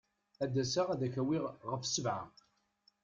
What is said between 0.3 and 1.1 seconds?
Ad d-aseɣ ad